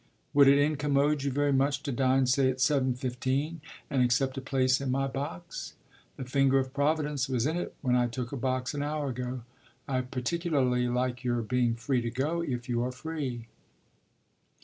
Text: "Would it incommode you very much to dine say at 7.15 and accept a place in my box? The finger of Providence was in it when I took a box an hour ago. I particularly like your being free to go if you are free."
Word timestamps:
"Would 0.33 0.47
it 0.47 0.57
incommode 0.57 1.21
you 1.21 1.29
very 1.31 1.53
much 1.53 1.83
to 1.83 1.91
dine 1.91 2.25
say 2.25 2.49
at 2.49 2.57
7.15 2.57 3.59
and 3.87 4.01
accept 4.01 4.35
a 4.35 4.41
place 4.41 4.81
in 4.81 4.89
my 4.89 5.05
box? 5.05 5.75
The 6.17 6.23
finger 6.25 6.57
of 6.57 6.73
Providence 6.73 7.29
was 7.29 7.45
in 7.45 7.55
it 7.55 7.75
when 7.83 7.95
I 7.95 8.07
took 8.07 8.31
a 8.31 8.35
box 8.35 8.73
an 8.73 8.81
hour 8.81 9.09
ago. 9.09 9.43
I 9.87 10.01
particularly 10.01 10.87
like 10.87 11.23
your 11.23 11.43
being 11.43 11.75
free 11.75 12.01
to 12.01 12.09
go 12.09 12.41
if 12.41 12.67
you 12.67 12.81
are 12.81 12.91
free." 12.91 13.45